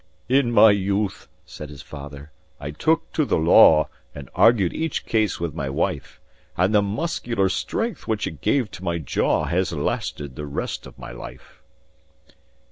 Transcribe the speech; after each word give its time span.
"In 0.27 0.51
my 0.51 0.71
youth," 0.71 1.27
said 1.45 1.69
his 1.69 1.83
fater, 1.83 2.31
"I 2.59 2.71
took 2.71 3.13
to 3.13 3.23
the 3.23 3.37
law, 3.37 3.87
And 4.15 4.31
argued 4.33 4.73
each 4.73 5.05
case 5.05 5.39
with 5.39 5.53
my 5.53 5.69
wife; 5.69 6.19
And 6.57 6.73
the 6.73 6.81
muscular 6.81 7.49
strength, 7.49 8.07
which 8.07 8.25
it 8.25 8.41
gave 8.41 8.71
to 8.71 8.83
my 8.83 8.97
jaw, 8.97 9.43
Has 9.43 9.71
lasted 9.71 10.35
the 10.35 10.47
rest 10.47 10.87
of 10.87 10.97
my 10.97 11.11
life." 11.11 11.61